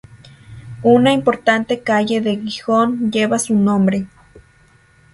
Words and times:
Una 0.81 1.13
importante 1.13 1.81
calle 1.83 2.21
de 2.21 2.35
Gijón 2.35 3.11
lleva 3.11 3.37
su 3.37 3.53
nombre. 3.53 4.07